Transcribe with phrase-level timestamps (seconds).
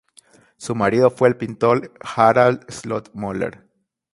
[0.57, 3.63] Su marido fue el pintor Harald Slott-Møller.